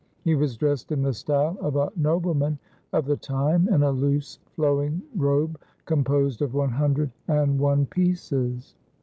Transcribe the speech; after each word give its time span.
He 0.23 0.33
was 0.33 0.57
dressed 0.57 0.91
in 0.91 1.03
the 1.03 1.13
style 1.13 1.55
of 1.61 1.75
a 1.75 1.91
noble 1.95 2.33
man 2.33 2.57
of 2.91 3.05
the 3.05 3.17
time 3.17 3.67
in 3.69 3.83
a 3.83 3.91
loose 3.91 4.39
flowing 4.55 5.03
robe 5.15 5.59
composed 5.85 6.41
of 6.41 6.55
one 6.55 6.71
hundred 6.71 7.11
and 7.27 7.59
one 7.59 7.85
pieces. 7.85 8.73